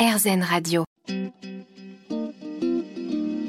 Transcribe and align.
RZN 0.00 0.42
Radio. 0.42 0.84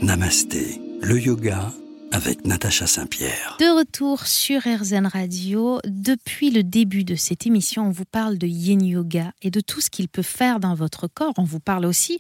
Namasté, 0.02 0.82
le 1.02 1.18
yoga 1.18 1.72
avec 2.12 2.46
Natacha 2.46 2.88
Saint-Pierre. 2.88 3.56
De 3.62 3.78
retour 3.78 4.28
sur 4.28 4.60
RZN 4.64 5.06
Radio, 5.06 5.80
depuis 5.86 6.52
le 6.52 6.64
début 6.64 7.06
de 7.06 7.16
cette 7.16 7.48
émission, 7.48 7.88
on 7.88 7.92
vous 7.92 8.04
parle 8.04 8.38
de 8.38 8.48
yin 8.48 8.84
yoga 8.84 9.32
et 9.42 9.50
de 9.50 9.62
tout 9.62 9.80
ce 9.80 9.90
qu'il 9.90 10.10
peut 10.10 10.24
faire 10.24 10.60
dans 10.60 10.76
votre 10.76 11.08
corps. 11.08 11.32
On 11.38 11.46
vous 11.46 11.62
parle 11.62 11.86
aussi 11.86 12.18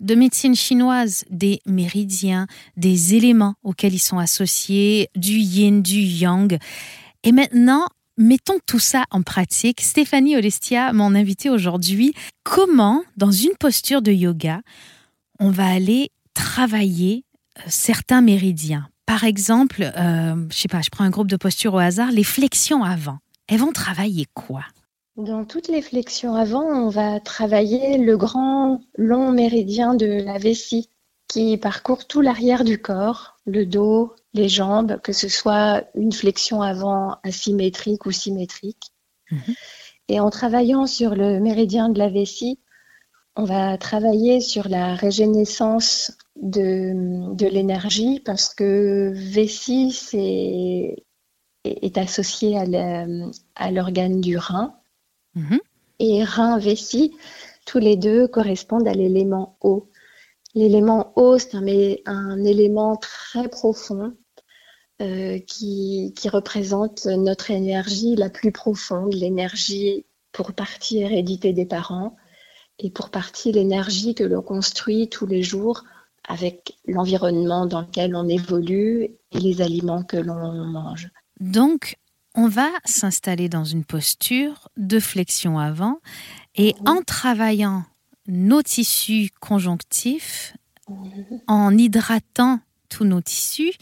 de 0.00 0.14
médecine 0.14 0.56
chinoise, 0.56 1.26
des 1.28 1.60
méridiens, 1.66 2.46
des 2.78 3.14
éléments 3.14 3.56
auxquels 3.62 3.92
ils 3.92 3.98
sont 3.98 4.18
associés, 4.18 5.10
du 5.16 5.36
yin, 5.36 5.82
du 5.82 6.00
yang. 6.00 6.56
Et 7.24 7.32
maintenant, 7.32 7.84
mettons 8.16 8.58
tout 8.66 8.78
ça 8.78 9.04
en 9.10 9.22
pratique. 9.22 9.80
Stéphanie 9.80 10.36
Olestia, 10.36 10.92
mon 10.92 11.14
invitée 11.14 11.50
aujourd'hui, 11.50 12.14
comment, 12.44 13.02
dans 13.16 13.30
une 13.30 13.56
posture 13.58 14.02
de 14.02 14.12
yoga, 14.12 14.60
on 15.38 15.50
va 15.50 15.66
aller 15.66 16.10
travailler 16.34 17.24
euh, 17.58 17.62
certains 17.68 18.22
méridiens? 18.22 18.88
Par 19.06 19.24
exemple, 19.24 19.82
euh, 19.82 20.34
je 20.50 20.56
sais 20.56 20.68
pas, 20.68 20.82
je 20.82 20.90
prends 20.90 21.04
un 21.04 21.10
groupe 21.10 21.30
de 21.30 21.36
postures 21.36 21.74
au 21.74 21.78
hasard, 21.78 22.10
les 22.10 22.24
flexions 22.24 22.82
avant. 22.82 23.18
Elles 23.48 23.60
vont 23.60 23.72
travailler 23.72 24.26
quoi? 24.34 24.64
Dans 25.16 25.44
toutes 25.44 25.68
les 25.68 25.80
flexions 25.80 26.34
avant, 26.34 26.64
on 26.64 26.88
va 26.90 27.20
travailler 27.20 27.96
le 27.98 28.16
grand 28.16 28.82
long 28.98 29.32
méridien 29.32 29.94
de 29.94 30.06
la 30.06 30.38
vessie 30.38 30.90
qui 31.28 31.56
parcourt 31.56 32.06
tout 32.06 32.20
l'arrière 32.20 32.64
du 32.64 32.78
corps, 32.78 33.35
le 33.46 33.64
dos, 33.64 34.14
les 34.34 34.48
jambes, 34.48 35.00
que 35.02 35.12
ce 35.12 35.28
soit 35.28 35.84
une 35.94 36.12
flexion 36.12 36.62
avant 36.62 37.16
asymétrique 37.22 38.06
ou 38.06 38.12
symétrique. 38.12 38.92
Mhm. 39.30 39.54
Et 40.08 40.20
en 40.20 40.30
travaillant 40.30 40.86
sur 40.86 41.14
le 41.14 41.40
méridien 41.40 41.88
de 41.88 41.98
la 41.98 42.08
vessie, 42.08 42.58
on 43.36 43.44
va 43.44 43.76
travailler 43.78 44.40
sur 44.40 44.68
la 44.68 44.94
régénérescence 44.94 46.16
de, 46.40 47.34
de 47.34 47.46
l'énergie 47.46 48.20
parce 48.20 48.54
que 48.54 49.12
vessie 49.14 49.92
c'est, 49.92 50.96
est 51.64 51.98
associé 51.98 52.56
à 52.56 53.70
l'organe 53.70 54.20
du 54.20 54.38
rein. 54.38 54.74
Mhm. 55.34 55.60
Et 55.98 56.24
rein, 56.24 56.58
vessie, 56.58 57.14
tous 57.64 57.78
les 57.78 57.96
deux 57.96 58.28
correspondent 58.28 58.88
à 58.88 58.94
l'élément 58.94 59.56
eau. 59.60 59.90
L'élément 60.56 61.12
eau, 61.16 61.38
c'est 61.38 61.54
un, 61.54 61.66
un, 62.06 62.44
élément 62.44 62.96
très 62.96 63.48
profond 63.48 64.16
euh, 65.02 65.38
qui, 65.38 66.14
qui, 66.16 66.28
représente 66.30 67.04
notre 67.04 67.50
énergie 67.50 68.16
la 68.16 68.30
plus 68.30 68.52
profonde, 68.52 69.12
l'énergie 69.12 70.06
pour 70.32 70.54
partie 70.54 70.98
hérédité 70.98 71.52
des 71.52 71.66
parents 71.66 72.16
et 72.78 72.90
pour 72.90 73.10
partie 73.10 73.52
l'énergie 73.52 74.14
que 74.14 74.24
l'on 74.24 74.40
construit 74.40 75.08
tous 75.10 75.26
les 75.26 75.42
jours 75.42 75.84
avec 76.26 76.78
l'environnement 76.86 77.66
dans 77.66 77.82
lequel 77.82 78.16
on 78.16 78.26
évolue 78.26 79.10
et 79.32 79.38
les 79.38 79.60
aliments 79.60 80.02
que 80.04 80.16
l'on 80.16 80.64
mange. 80.64 81.10
Donc, 81.38 81.98
on 82.34 82.48
va 82.48 82.68
s'installer 82.86 83.50
dans 83.50 83.64
une 83.64 83.84
posture 83.84 84.68
de 84.78 85.00
flexion 85.00 85.58
avant 85.58 86.00
et 86.54 86.74
Mhm. 86.80 86.88
en 86.88 87.02
travaillant 87.02 87.84
nos 88.28 88.62
tissus 88.62 89.30
conjonctifs, 89.40 90.56
en 91.48 91.76
hydratant 91.76 92.60
tous 92.88 93.04
nos 93.04 93.20
tissus, 93.20 93.72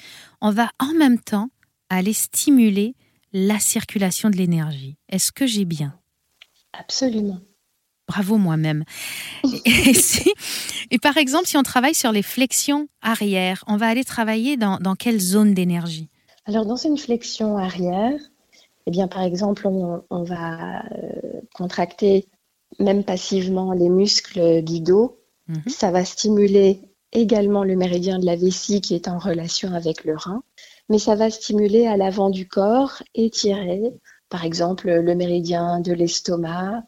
on 0.40 0.50
va 0.50 0.70
en 0.78 0.94
même 0.94 1.18
temps 1.18 1.50
aller 1.90 2.12
stimuler 2.14 2.94
la 3.32 3.58
circulation 3.58 4.30
de 4.30 4.36
l'énergie. 4.36 4.96
Est-ce 5.08 5.30
que 5.32 5.46
j'ai 5.46 5.64
bien? 5.64 5.98
Absolument. 6.72 7.40
Bravo 8.08 8.36
moi-même. 8.38 8.84
Et, 9.44 9.60
et 9.90 9.94
si- 9.94 10.32
et 10.90 10.98
par 10.98 11.16
exemple, 11.16 11.46
si 11.46 11.56
on 11.56 11.62
travaille 11.62 11.94
sur 11.94 12.12
les 12.12 12.22
flexions 12.22 12.88
arrière, 13.02 13.64
on 13.66 13.76
va 13.76 13.88
aller 13.88 14.04
travailler 14.04 14.56
dans, 14.56 14.78
dans 14.78 14.94
quelle 14.94 15.20
zone 15.20 15.54
d'énergie? 15.54 16.08
Alors, 16.46 16.66
dans 16.66 16.76
une 16.76 16.98
flexion 16.98 17.56
arrière, 17.56 18.18
eh 18.86 18.90
bien, 18.90 19.08
par 19.08 19.22
exemple, 19.22 19.66
on, 19.66 20.02
on 20.10 20.22
va 20.24 20.84
euh, 20.92 21.40
contracter 21.54 22.28
même 22.78 23.04
passivement 23.04 23.72
les 23.72 23.88
muscles 23.88 24.62
du 24.62 24.80
dos. 24.80 25.18
Mhm. 25.48 25.62
Ça 25.68 25.90
va 25.90 26.04
stimuler 26.04 26.80
également 27.12 27.64
le 27.64 27.76
méridien 27.76 28.18
de 28.18 28.26
la 28.26 28.36
vessie 28.36 28.80
qui 28.80 28.94
est 28.94 29.08
en 29.08 29.18
relation 29.18 29.72
avec 29.72 30.04
le 30.04 30.16
rein, 30.16 30.42
mais 30.88 30.98
ça 30.98 31.14
va 31.14 31.30
stimuler 31.30 31.86
à 31.86 31.96
l'avant 31.96 32.30
du 32.30 32.48
corps, 32.48 33.02
étirer, 33.14 33.92
par 34.28 34.44
exemple, 34.44 34.90
le 34.90 35.14
méridien 35.14 35.80
de 35.80 35.92
l'estomac, 35.92 36.82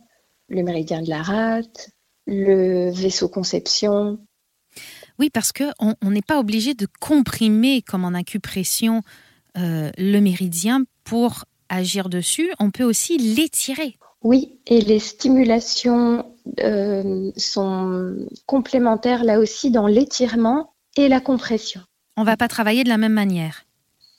le 0.49 0.63
méridien 0.63 1.03
de 1.03 1.09
la 1.09 1.23
rate, 1.23 1.91
le 2.27 2.91
vaisseau 2.91 3.29
conception. 3.29 4.19
Oui, 5.19 5.31
parce 5.31 5.53
qu'on 5.53 5.73
on 5.79 5.95
on 6.03 6.11
n'est 6.11 6.23
pas 6.23 6.41
obligé 6.41 6.75
de 6.75 6.87
comprimer 7.01 7.83
comme 7.83 8.05
en 8.05 8.15
acupression 8.15 9.03
euh, 9.57 9.91
le 9.97 10.21
méridien 10.21 10.85
pour 11.05 11.45
agir 11.69 12.09
dessus. 12.09 12.51
On 12.59 12.71
peut 12.71 12.85
aussi 12.85 13.17
l'étirer. 13.17 13.97
Oui, 14.23 14.59
et 14.67 14.81
les 14.81 14.99
stimulations 14.99 16.25
euh, 16.61 17.31
sont 17.37 18.17
complémentaires 18.47 19.25
là 19.25 19.39
aussi 19.39 19.71
dans 19.71 19.87
l'étirement 19.87 20.73
et 20.97 21.09
la 21.09 21.21
compression. 21.21 21.81
On 22.17 22.25
va 22.25 22.37
pas 22.37 22.49
travailler 22.49 22.83
de 22.83 22.89
la 22.89 22.99
même 22.99 23.13
manière. 23.13 23.67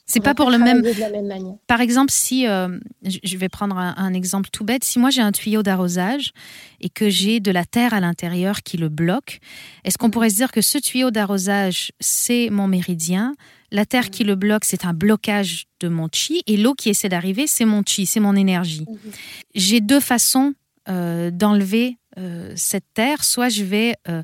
C'est 0.06 0.20
va 0.20 0.30
pas 0.30 0.34
pour 0.34 0.50
le 0.50 0.56
même. 0.56 0.78
travailler 0.82 0.94
de 0.94 1.00
la 1.00 1.10
même 1.10 1.26
manière. 1.26 1.56
Par 1.66 1.82
exemple, 1.82 2.10
si 2.10 2.46
euh, 2.46 2.78
je 3.04 3.18
je 3.22 3.36
vais 3.36 3.50
prendre 3.50 3.76
un, 3.76 3.94
un 3.98 4.14
exemple 4.14 4.48
tout 4.50 4.64
bête, 4.64 4.82
si 4.82 4.98
moi 4.98 5.10
j'ai 5.10 5.20
un 5.20 5.32
tuyau 5.32 5.62
d'arrosage 5.62 6.32
et 6.80 6.88
que 6.88 7.10
j'ai 7.10 7.40
de 7.40 7.50
la 7.50 7.66
terre 7.66 7.92
à 7.92 8.00
l'intérieur 8.00 8.62
qui 8.62 8.78
le 8.78 8.88
bloque, 8.88 9.40
est-ce 9.84 9.98
qu'on 9.98 10.10
pourrait 10.10 10.30
se 10.30 10.36
dire 10.36 10.50
que 10.50 10.62
ce 10.62 10.78
tuyau 10.78 11.10
d'arrosage 11.10 11.92
c'est 12.00 12.48
mon 12.50 12.68
méridien, 12.68 13.34
la 13.70 13.86
terre 13.86 14.10
qui 14.10 14.24
le 14.24 14.34
bloque 14.34 14.64
c'est 14.64 14.84
un 14.84 14.94
blocage 14.94 15.66
de 15.80 15.88
mon 15.88 16.08
chi 16.12 16.42
et 16.46 16.56
l'eau 16.56 16.74
qui 16.74 16.88
essaie 16.88 17.08
d'arriver 17.08 17.46
c'est 17.46 17.64
mon 17.64 17.82
chi, 17.84 18.06
c'est 18.06 18.20
mon 18.20 18.34
énergie. 18.36 18.86
Mhm. 18.88 19.12
J'ai 19.54 19.80
deux 19.80 20.00
façons 20.00 20.54
euh, 20.88 21.30
d'enlever 21.30 21.98
euh, 22.18 22.52
cette 22.56 22.86
terre, 22.94 23.24
soit 23.24 23.48
je 23.48 23.64
vais 23.64 23.94
euh, 24.08 24.22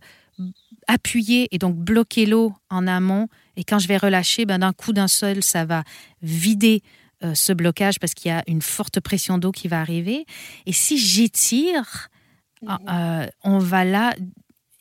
appuyer 0.88 1.48
et 1.54 1.58
donc 1.58 1.76
bloquer 1.76 2.26
l'eau 2.26 2.54
en 2.70 2.86
amont 2.86 3.28
et 3.56 3.64
quand 3.64 3.78
je 3.78 3.88
vais 3.88 3.96
relâcher, 3.96 4.46
ben, 4.46 4.58
d'un 4.58 4.72
coup 4.72 4.92
d'un 4.92 5.08
seul, 5.08 5.42
ça 5.42 5.64
va 5.64 5.84
vider 6.22 6.82
ce 7.32 7.54
blocage 7.54 7.98
parce 8.00 8.12
qu'il 8.12 8.28
y 8.28 8.32
a 8.32 8.42
une 8.46 8.60
forte 8.60 9.00
pression 9.00 9.38
d'eau 9.38 9.50
qui 9.50 9.66
va 9.66 9.80
arriver. 9.80 10.26
Et 10.66 10.74
si 10.74 10.98
j'étire, 10.98 12.10
euh, 12.88 13.26
on 13.42 13.58
va 13.58 13.84
là 13.84 14.14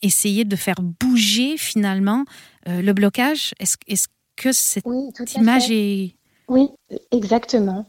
essayer 0.01 0.45
de 0.45 0.55
faire 0.55 0.81
bouger 0.81 1.57
finalement 1.57 2.25
euh, 2.67 2.81
le 2.81 2.93
blocage. 2.93 3.53
Est-ce 3.59 3.77
est 3.87 4.07
que 4.35 4.51
cette 4.51 4.83
Oui, 4.85 5.09
image 5.35 5.71
est... 5.71 6.15
Oui, 6.47 6.69
exactement. 7.11 7.85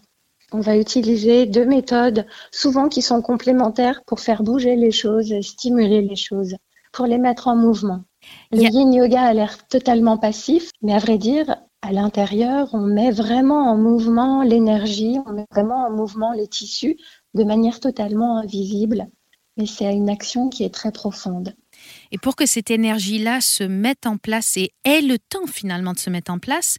On 0.52 0.60
va 0.60 0.76
utiliser 0.76 1.46
deux 1.46 1.66
méthodes, 1.66 2.26
souvent 2.52 2.88
qui 2.88 3.02
sont 3.02 3.22
complémentaires 3.22 4.02
pour 4.06 4.20
faire 4.20 4.42
bouger 4.42 4.76
les 4.76 4.92
choses, 4.92 5.34
stimuler 5.40 6.02
les 6.02 6.16
choses, 6.16 6.54
pour 6.92 7.06
les 7.06 7.18
mettre 7.18 7.48
en 7.48 7.56
mouvement. 7.56 8.04
Le 8.52 8.62
yin 8.62 8.92
yoga 8.92 9.22
a 9.22 9.34
l'air 9.34 9.66
totalement 9.66 10.16
passif, 10.16 10.70
mais 10.80 10.94
à 10.94 10.98
vrai 10.98 11.18
dire, 11.18 11.56
à 11.82 11.92
l'intérieur, 11.92 12.70
on 12.72 12.86
met 12.86 13.10
vraiment 13.10 13.70
en 13.70 13.76
mouvement 13.76 14.42
l'énergie, 14.42 15.18
on 15.26 15.32
met 15.32 15.46
vraiment 15.50 15.86
en 15.86 15.90
mouvement 15.90 16.32
les 16.32 16.46
tissus 16.46 16.96
de 17.34 17.44
manière 17.44 17.80
totalement 17.80 18.38
invisible. 18.38 19.08
Mais 19.56 19.66
c'est 19.66 19.92
une 19.92 20.08
action 20.08 20.48
qui 20.48 20.64
est 20.64 20.72
très 20.72 20.92
profonde. 20.92 21.54
Et 22.12 22.18
pour 22.18 22.36
que 22.36 22.46
cette 22.46 22.70
énergie-là 22.70 23.40
se 23.40 23.64
mette 23.64 24.06
en 24.06 24.16
place 24.16 24.56
et 24.56 24.72
ait 24.84 25.00
le 25.00 25.18
temps 25.18 25.46
finalement 25.46 25.92
de 25.92 25.98
se 25.98 26.10
mettre 26.10 26.30
en 26.32 26.38
place, 26.38 26.78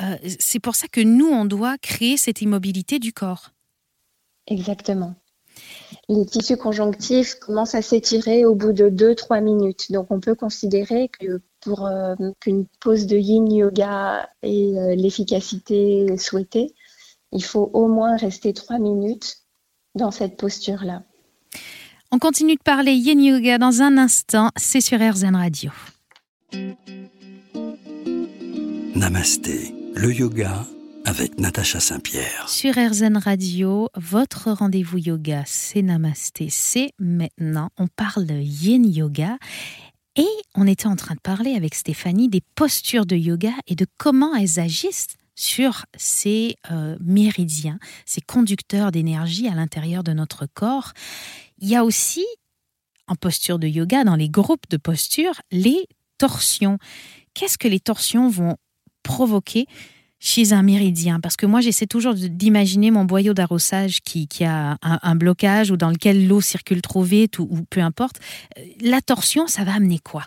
euh, 0.00 0.16
c'est 0.38 0.60
pour 0.60 0.74
ça 0.74 0.88
que 0.88 1.00
nous, 1.00 1.28
on 1.28 1.44
doit 1.44 1.78
créer 1.78 2.16
cette 2.16 2.42
immobilité 2.42 2.98
du 2.98 3.12
corps. 3.12 3.50
Exactement. 4.46 5.14
Les 6.08 6.26
tissus 6.26 6.56
conjonctifs 6.56 7.36
commencent 7.36 7.74
à 7.74 7.82
s'étirer 7.82 8.44
au 8.44 8.54
bout 8.54 8.72
de 8.72 8.90
2-3 8.90 9.42
minutes. 9.42 9.90
Donc 9.90 10.10
on 10.10 10.20
peut 10.20 10.34
considérer 10.34 11.08
que 11.08 11.40
pour 11.60 11.86
euh, 11.86 12.14
qu'une 12.40 12.66
pause 12.80 13.06
de 13.06 13.16
yin 13.16 13.50
yoga 13.50 14.28
ait 14.42 14.76
euh, 14.76 14.94
l'efficacité 14.94 16.16
souhaitée, 16.18 16.74
il 17.32 17.42
faut 17.42 17.70
au 17.72 17.88
moins 17.88 18.16
rester 18.16 18.52
3 18.52 18.78
minutes 18.78 19.38
dans 19.94 20.10
cette 20.10 20.36
posture-là. 20.36 21.04
On 22.12 22.18
continue 22.18 22.54
de 22.54 22.62
parler 22.62 22.92
yin 22.92 23.20
yoga 23.20 23.58
dans 23.58 23.82
un 23.82 23.98
instant, 23.98 24.50
c'est 24.56 24.80
sur 24.80 24.98
RZN 25.00 25.34
Radio. 25.34 25.70
Namasté, 28.94 29.74
le 29.94 30.12
yoga 30.12 30.64
avec 31.04 31.38
Natacha 31.38 31.80
Saint-Pierre. 31.80 32.48
Sur 32.48 32.74
RZN 32.74 33.16
Radio, 33.16 33.88
votre 33.96 34.52
rendez-vous 34.52 34.98
yoga, 34.98 35.42
c'est 35.46 35.82
Namasté, 35.82 36.48
c'est 36.50 36.92
maintenant. 36.98 37.70
On 37.78 37.88
parle 37.88 38.30
yin 38.30 38.84
yoga 38.86 39.36
et 40.16 40.28
on 40.54 40.66
était 40.66 40.86
en 40.86 40.96
train 40.96 41.14
de 41.14 41.20
parler 41.20 41.54
avec 41.54 41.74
Stéphanie 41.74 42.28
des 42.28 42.42
postures 42.54 43.06
de 43.06 43.16
yoga 43.16 43.52
et 43.66 43.74
de 43.74 43.86
comment 43.98 44.34
elles 44.34 44.60
agissent 44.60 45.16
sur 45.34 45.84
ces 45.96 46.56
euh, 46.70 46.96
méridiens, 47.00 47.78
ces 48.06 48.20
conducteurs 48.20 48.92
d'énergie 48.92 49.48
à 49.48 49.54
l'intérieur 49.54 50.04
de 50.04 50.12
notre 50.12 50.46
corps. 50.46 50.92
Il 51.64 51.70
y 51.70 51.76
a 51.76 51.82
aussi 51.82 52.26
en 53.08 53.14
posture 53.14 53.58
de 53.58 53.66
yoga, 53.66 54.04
dans 54.04 54.16
les 54.16 54.28
groupes 54.28 54.68
de 54.68 54.76
posture, 54.76 55.32
les 55.50 55.88
torsions. 56.18 56.76
Qu'est-ce 57.32 57.56
que 57.56 57.68
les 57.68 57.80
torsions 57.80 58.28
vont 58.28 58.56
provoquer 59.02 59.64
chez 60.18 60.52
un 60.52 60.62
méridien? 60.62 61.20
Parce 61.20 61.36
que 61.36 61.46
moi, 61.46 61.62
j'essaie 61.62 61.86
toujours 61.86 62.12
d'imaginer 62.12 62.90
mon 62.90 63.06
boyau 63.06 63.32
d'arrosage 63.32 64.02
qui, 64.02 64.28
a 64.44 64.76
un, 64.82 65.16
blocage 65.16 65.70
ou 65.70 65.78
dans 65.78 65.88
lequel 65.88 66.28
l'eau 66.28 66.42
circule 66.42 66.82
trop 66.82 67.02
vite 67.02 67.38
ou, 67.38 67.48
peu 67.70 67.80
importe. 67.80 68.16
Euh, 68.58 68.62
la 68.82 69.00
torsion, 69.00 69.46
ça 69.46 69.64
va 69.64 69.72
amener 69.72 70.00
quoi? 70.00 70.24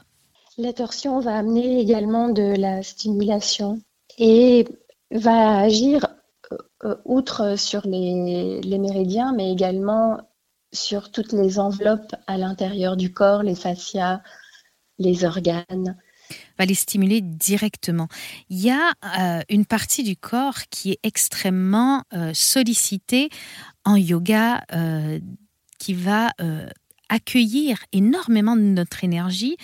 La 0.57 0.73
torsion 0.73 1.19
va 1.19 1.37
amener 1.37 1.79
également 1.79 2.29
de 2.29 2.55
la 2.59 2.81
stimulation 2.81 3.79
et 4.17 4.65
va 5.11 5.59
agir 5.59 6.07
euh, 6.83 6.95
outre 7.05 7.59
sur 7.59 7.85
les, 7.85 8.79
méridiens, 8.79 9.33
mais 9.35 9.51
également 9.51 10.17
sur 10.77 11.11
toutes 11.11 11.33
les 11.33 11.59
enveloppes 11.59 12.15
à 12.27 12.37
l'intérieur 12.37 12.97
du 12.97 13.11
corps, 13.11 13.43
les 13.43 13.55
fascias, 13.55 14.21
les 14.99 15.25
organes 15.25 15.97
va 16.57 16.65
les 16.65 16.75
stimuler 16.75 17.21
directement. 17.21 18.07
Il 18.49 18.59
y 18.59 18.69
a 18.69 18.93
euh, 19.03 19.41
une 19.49 19.65
partie 19.65 20.03
du 20.03 20.15
corps 20.15 20.67
qui 20.69 20.91
est 20.91 20.99
extrêmement 21.03 22.03
euh, 22.13 22.31
sollicitée 22.33 23.29
en 23.85 23.95
yoga, 23.95 24.63
euh, 24.73 25.19
qui 25.79 25.93
va 25.93 26.31
accueillir 27.09 27.77
énormément 27.93 28.55
de 28.55 28.61
notre 28.61 29.03
énergie, 29.03 29.55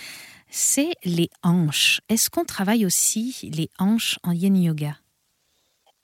c'est 0.48 0.92
les 1.04 1.28
hanches. 1.42 2.00
Est-ce 2.08 2.30
qu'on 2.30 2.44
travaille 2.44 2.86
aussi 2.86 3.50
les 3.52 3.68
hanches 3.78 4.18
en 4.22 4.30
yin 4.30 4.56
yoga? 4.56 4.96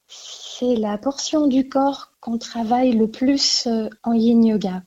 C'est 0.09 0.75
la 0.75 0.99
portion 0.99 1.47
du 1.47 1.69
corps 1.69 2.13
qu'on 2.21 2.37
travaille 2.37 2.93
le 2.93 3.09
plus 3.09 3.69
en 4.03 4.13
yin 4.13 4.45
yoga. 4.45 4.83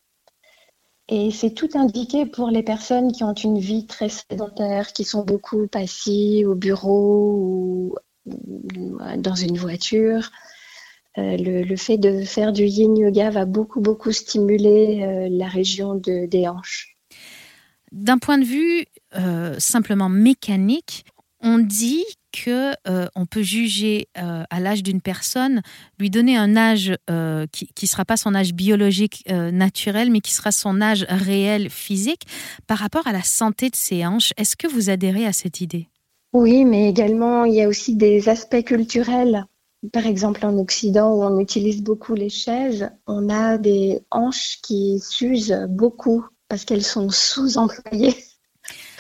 Et 1.09 1.31
c'est 1.31 1.53
tout 1.53 1.69
indiqué 1.73 2.25
pour 2.25 2.50
les 2.50 2.63
personnes 2.63 3.11
qui 3.11 3.23
ont 3.23 3.33
une 3.33 3.59
vie 3.59 3.85
très 3.85 4.09
sédentaire, 4.09 4.94
qui 4.94 5.03
sont 5.03 5.23
beaucoup 5.23 5.67
passées 5.67 6.45
au 6.45 6.55
bureau 6.55 7.35
ou 7.35 7.95
dans 8.25 9.35
une 9.35 9.57
voiture. 9.57 10.31
Euh, 11.19 11.38
le, 11.38 11.75
fait 11.75 11.97
de 11.97 12.23
faire 12.23 12.51
du 12.51 12.63
yin 12.63 12.97
yoga 12.97 13.29
va 13.29 13.45
beaucoup, 13.45 13.81
beaucoup 13.81 14.11
stimuler 14.11 15.03
euh, 15.03 15.27
la 15.29 15.47
région 15.47 15.94
de, 15.94 16.25
des 16.25 16.47
hanches. 16.47 16.97
D'un 17.91 18.17
point 18.17 18.39
de 18.39 18.45
vue 18.45 18.85
euh, 19.15 19.59
simplement 19.59 20.09
mécanique, 20.09 21.05
on 21.39 21.59
dit 21.59 22.03
que 22.33 22.74
euh, 22.88 23.07
on 23.15 23.25
peut 23.25 23.44
juger 23.44 24.07
euh, 24.18 24.44
à 24.50 24.59
l'âge 24.59 24.83
d'une 24.83 25.01
personne, 25.01 25.62
lui 26.00 26.09
donner 26.09 26.35
un 26.35 26.57
âge 26.57 26.94
euh, 27.09 27.45
qui 27.51 27.69
ne 27.81 27.88
sera 27.88 28.03
pas 28.03 28.18
son 28.18 28.35
âge 28.35 28.53
biologique 28.53 29.24
naturel, 29.30 30.12
mais 30.12 30.19
qui 30.19 30.33
sera 30.33 30.51
son 30.51 30.81
âge 30.81 31.06
réel 31.07 31.69
physique 31.69 32.24
par 32.68 32.80
rapport 32.80 33.07
à 33.07 33.12
la 33.12 33.21
santé 33.21 33.69
de 33.69 33.75
ses 33.75 34.06
hanches. 34.06 34.33
Est-ce 34.38 34.57
que 34.57 34.68
vous 34.68 34.89
adhérez 34.89 35.25
à 35.25 35.33
cette 35.33 35.62
idée? 35.62 35.88
Oui, 36.33 36.65
mais 36.65 36.89
également 36.89 37.45
il 37.45 37.53
y 37.53 37.62
a 37.62 37.68
aussi 37.68 37.95
des 37.95 38.27
aspects 38.27 38.63
culturels. 38.63 39.45
Par 39.91 40.07
exemple, 40.07 40.45
en 40.45 40.57
Occident, 40.57 41.13
où 41.13 41.24
on 41.24 41.39
utilise 41.39 41.83
beaucoup 41.83 42.15
les 42.15 42.29
chaises, 42.29 42.89
on 43.06 43.29
a 43.29 43.57
des 43.57 44.01
hanches 44.12 44.59
qui 44.63 45.00
s'usent 45.00 45.57
beaucoup 45.69 46.25
parce 46.47 46.65
qu'elles 46.65 46.83
sont 46.83 47.09
sous-employées. 47.09 48.15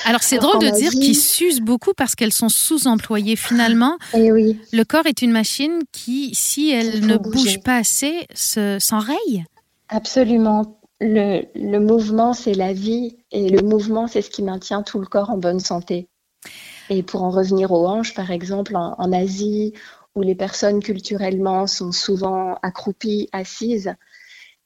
Alors 0.05 0.21
c'est 0.21 0.37
drôle 0.37 0.59
de 0.59 0.69
dire 0.69 0.91
qu'ils 0.91 1.17
s'usent 1.17 1.61
beaucoup 1.61 1.93
parce 1.93 2.15
qu'elles 2.15 2.33
sont 2.33 2.49
sous-employées 2.49 3.35
finalement. 3.35 3.97
Et 4.13 4.25
eh 4.25 4.31
oui. 4.31 4.59
Le 4.71 4.83
corps 4.83 5.05
est 5.05 5.21
une 5.21 5.31
machine 5.31 5.79
qui, 5.91 6.33
si 6.35 6.71
elle 6.71 7.05
ne 7.05 7.17
bouge 7.17 7.61
pas 7.61 7.77
assez, 7.77 8.27
s'enraye. 8.33 9.45
Absolument. 9.89 10.79
Le, 10.99 11.43
le 11.55 11.79
mouvement, 11.79 12.33
c'est 12.33 12.53
la 12.53 12.73
vie 12.73 13.17
et 13.31 13.49
le 13.49 13.61
mouvement, 13.61 14.07
c'est 14.07 14.21
ce 14.21 14.29
qui 14.29 14.41
maintient 14.41 14.83
tout 14.83 14.99
le 14.99 15.05
corps 15.05 15.29
en 15.29 15.37
bonne 15.37 15.59
santé. 15.59 16.07
Et 16.89 17.03
pour 17.03 17.23
en 17.23 17.29
revenir 17.29 17.71
aux 17.71 17.87
hanches, 17.87 18.13
par 18.13 18.31
exemple, 18.31 18.75
en, 18.75 18.95
en 18.97 19.11
Asie, 19.11 19.73
où 20.15 20.21
les 20.21 20.35
personnes 20.35 20.81
culturellement 20.81 21.67
sont 21.67 21.91
souvent 21.91 22.57
accroupies, 22.61 23.29
assises, 23.31 23.95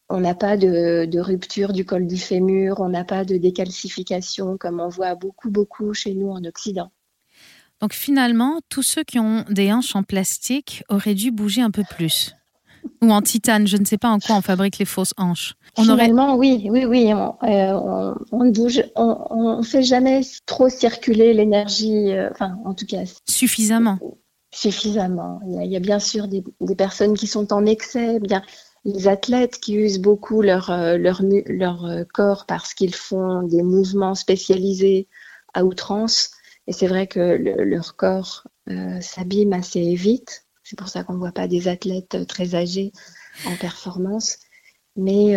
on 0.10 0.20
n'a 0.20 0.36
pas 0.36 0.58
de, 0.58 1.20
rupture 1.20 1.74
du 1.74 1.86
col 1.86 2.08
du 2.08 2.18
fémur, 2.18 2.80
on 2.80 2.90
n'a 2.90 3.04
pas 3.04 3.26
de 3.26 3.38
décalcification 3.38 4.58
comme 4.58 4.80
on 4.80 4.90
voit 4.90 5.16
beaucoup, 5.16 5.50
beaucoup 5.50 5.94
chez 5.94 6.14
nous 6.14 6.30
en 6.30 6.44
Occident. 6.46 6.92
Donc 7.82 7.94
finalement, 7.94 8.60
tous 8.70 8.84
ceux 8.84 9.04
qui 9.04 9.20
ont 9.20 9.44
des 9.50 9.72
hanches 9.72 9.96
en 9.96 10.04
plastique 10.04 10.84
auraient 10.90 11.14
dû 11.14 11.32
bouger 11.32 11.62
un 11.62 11.72
peu 11.72 11.84
plus. 11.84 12.34
Ou 13.02 13.12
en 13.12 13.22
titane, 13.22 13.68
je 13.68 13.78
ne 13.78 13.86
sais 13.86 13.98
pas 13.98 14.10
en 14.10 14.20
quoi 14.20 14.36
on 14.36 14.42
fabrique 14.42 14.78
les 14.78 14.86
fausses 14.86 15.14
hanches. 15.18 15.56
On 15.78 15.84
finalement, 15.84 16.36
oui, 16.36 16.68
oui, 16.72 16.86
oui, 16.86 17.14
on, 17.14 17.36
euh, 17.44 18.14
bouge, 18.52 18.84
on, 18.96 19.58
ne 19.58 19.64
fait 19.64 19.84
jamais 19.84 20.22
trop 20.46 20.70
circuler 20.70 21.34
l'énergie, 21.34 22.14
euh, 22.14 22.30
enfin, 22.32 22.58
en 22.66 22.74
tout 22.74 22.86
cas. 22.86 23.04
Suffisamment. 23.30 24.00
Suffisamment. 24.56 25.42
Il 25.46 25.72
y 25.72 25.76
a, 25.76 25.80
bien 25.80 26.00
sûr 26.00 26.28
des, 26.28 26.44
des, 26.62 26.76
personnes 26.76 27.16
qui 27.16 27.28
sont 27.28 27.52
en 27.54 27.66
excès, 27.66 28.20
bien 28.20 28.42
les 28.88 29.10
athlètes 29.10 29.60
qui 29.60 29.76
usent 29.76 30.00
beaucoup 30.00 30.42
leur, 30.42 30.70
euh, 30.70 30.98
leur, 30.98 31.22
leur 31.46 31.86
euh, 31.86 32.04
corps 32.14 32.46
parce 32.46 32.74
qu'ils 32.74 32.96
font 32.96 33.44
des 33.44 33.62
mouvements 33.62 34.16
spécialisés 34.16 35.08
à 35.54 35.66
outrance. 35.66 36.32
Et 36.68 36.74
c'est 36.74 36.88
vrai 36.88 37.06
que 37.06 37.20
leur 37.20 37.98
corps 37.98 38.48
euh, 38.70 39.00
s'abîme 39.02 39.54
assez 39.54 39.94
vite. 39.96 40.46
C'est 40.64 40.78
pour 40.78 40.88
ça 40.88 41.04
qu'on 41.04 41.14
ne 41.14 41.20
voit 41.20 41.34
pas 41.34 41.48
des 41.48 41.68
athlètes 41.68 42.26
très 42.28 42.56
âgés 42.56 42.94
en 43.46 43.56
performance. 43.56 44.38
Mais 44.96 45.34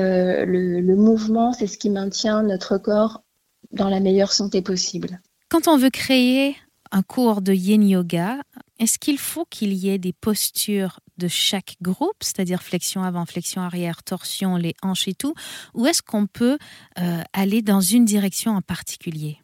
le, 0.47 0.81
le 0.81 0.97
mouvement, 0.97 1.53
c'est 1.53 1.69
ce 1.69 1.79
qui 1.79 1.91
maintient 1.91 2.43
notre 2.43 2.79
corps 2.79 3.23
dans 3.71 3.89
la 3.89 4.01
meilleure 4.01 4.33
santé 4.33 4.63
possible. 4.63 5.21
Quand 5.51 5.69
on 5.69 5.77
veut 5.77 5.91
créer 5.91 6.57
un 6.91 7.03
cours 7.03 7.43
de 7.43 7.53
yin 7.53 7.87
yoga, 7.87 8.39
est-ce 8.81 8.99
qu'il 8.99 9.19
faut 9.19 9.45
qu'il 9.45 9.75
y 9.75 9.91
ait 9.91 9.99
des 9.99 10.15
postures 10.15 10.99
de 11.21 11.29
chaque 11.29 11.77
groupe, 11.83 12.17
c'est-à-dire 12.23 12.63
flexion 12.63 13.03
avant, 13.03 13.27
flexion 13.27 13.63
arrière, 13.63 14.03
torsion, 14.03 14.57
les 14.57 14.75
hanches 14.83 15.07
et 15.07 15.15
tout, 15.15 15.35
ou 15.75 15.87
est-ce 15.87 16.03
qu'on 16.03 16.27
peut 16.27 16.59
euh, 16.99 17.23
aller 17.33 17.63
dans 17.63 17.81
une 17.81 18.05
direction 18.05 18.53
en 18.53 18.63
particulier? 18.63 19.39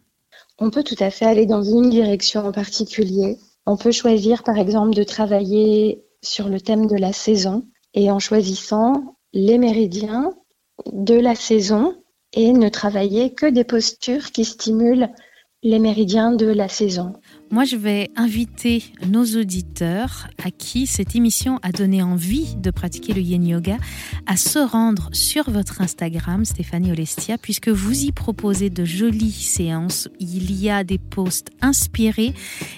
On 0.59 0.71
peut 0.71 0.83
tout 0.83 0.97
à 0.99 1.11
fait 1.11 1.27
aller 1.27 1.47
dans 1.47 1.63
une 1.63 1.91
direction 1.91 2.47
en 2.47 2.53
particulier. 2.53 3.39
On 3.67 3.77
peut 3.77 3.93
choisir 3.93 4.43
par 4.43 4.57
exemple 4.59 4.95
de 4.95 5.05
travailler 5.05 6.03
sur 6.23 6.49
le 6.49 6.61
thème 6.61 6.87
de 6.87 6.97
la 6.97 7.13
saison 7.13 7.67
et 7.95 8.11
en 8.11 8.19
choisissant 8.19 9.17
les 9.33 9.59
méridiens 9.59 10.33
de 10.93 11.15
la 11.15 11.35
saison 11.35 11.95
et 12.33 12.53
ne 12.53 12.69
travailler 12.69 13.35
que 13.35 13.47
des 13.47 13.65
postures 13.65 14.31
qui 14.33 14.45
stimulent 14.45 15.11
les 15.63 15.79
méridiens 15.79 16.33
de 16.33 16.47
la 16.47 16.69
saison. 16.69 17.15
Moi, 17.51 17.65
je 17.65 17.77
vais 17.77 18.11
inviter 18.17 18.83
nos 19.07 19.25
auditeurs 19.25 20.27
à 20.45 20.51
qui 20.51 20.87
cette 20.87 21.15
émission 21.15 21.59
a 21.63 21.71
donné 21.71 22.03
envie 22.03 22.57
de 22.57 22.71
pratiquer 22.71 23.15
le 23.15 23.21
yin 23.21 23.47
yoga 23.47 23.77
à 24.27 24.37
se 24.37 24.59
rendre 24.59 25.09
sur 25.13 25.49
votre 25.51 25.81
Instagram, 25.81 26.45
Stéphanie 26.45 26.91
Olestia, 26.91 27.39
puisque 27.39 27.69
vous 27.69 28.05
y 28.05 28.13
proposez 28.13 28.69
de 28.69 28.85
jolies 28.85 29.31
séances. 29.31 30.09
Il 30.19 30.53
y 30.61 30.71
a 30.71 30.83
des 30.83 30.99
posts 30.99 31.51
inspirés, 31.61 32.35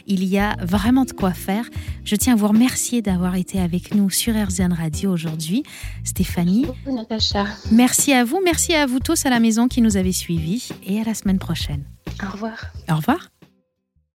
il 0.07 0.25
y 0.25 0.39
a 0.39 0.57
vraiment 0.61 1.05
de 1.05 1.13
quoi 1.13 1.33
faire. 1.33 1.65
Je 2.05 2.17
tiens 2.17 2.35
à 2.35 2.37
vous 2.37 2.49
remercier 2.49 3.01
d'avoir 3.01 3.37
été 3.37 3.61
avec 3.61 3.95
nous 3.95 4.11
sur 4.11 4.35
RZN 4.35 4.73
Radio 4.73 5.11
aujourd'hui. 5.11 5.63
Stéphanie. 6.05 6.67
Merci 6.67 6.79
beaucoup, 6.85 6.97
Natacha. 6.97 7.47
Merci 7.73 8.13
à 8.13 8.25
vous, 8.25 8.41
merci 8.45 8.75
à 8.75 8.87
vous 8.87 9.01
tous 9.01 9.25
à 9.25 9.31
la 9.31 9.41
maison 9.41 9.67
qui 9.67 9.81
nous 9.81 9.97
avez 9.97 10.13
suivis 10.13 10.69
et 10.87 11.01
à 11.01 11.05
la 11.05 11.15
semaine 11.15 11.39
prochaine. 11.39 11.85
Au 12.23 12.31
revoir. 12.31 12.73
Au 12.91 12.97
revoir. 12.97 13.31